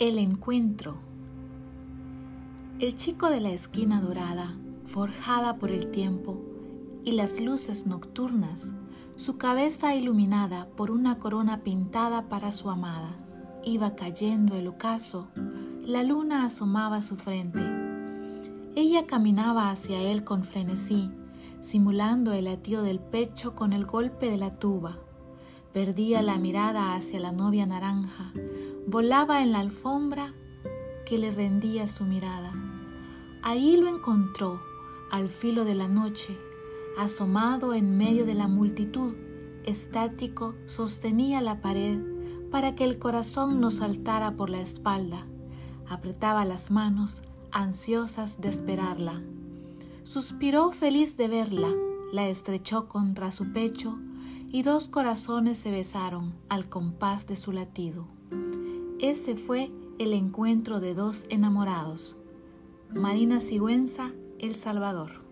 [0.00, 0.96] El encuentro.
[2.78, 6.40] El chico de la esquina dorada, forjada por el tiempo
[7.04, 8.72] y las luces nocturnas,
[9.16, 13.14] su cabeza iluminada por una corona pintada para su amada,
[13.62, 15.28] iba cayendo el ocaso,
[15.84, 17.60] la luna asomaba su frente.
[18.76, 21.10] Ella caminaba hacia él con frenesí,
[21.60, 24.96] simulando el latido del pecho con el golpe de la tuba.
[25.74, 28.32] Perdía la mirada hacia la novia naranja,
[28.90, 30.34] volaba en la alfombra
[31.06, 32.50] que le rendía su mirada.
[33.40, 34.60] Ahí lo encontró,
[35.12, 36.36] al filo de la noche,
[36.98, 39.14] asomado en medio de la multitud,
[39.64, 42.00] estático, sostenía la pared
[42.50, 45.24] para que el corazón no saltara por la espalda.
[45.88, 49.22] Apretaba las manos, ansiosas de esperarla.
[50.02, 51.72] Suspiró feliz de verla,
[52.12, 54.00] la estrechó contra su pecho
[54.48, 58.19] y dos corazones se besaron al compás de su latido.
[59.02, 62.18] Ese fue el encuentro de dos enamorados.
[62.90, 65.29] Marina Sigüenza, El Salvador.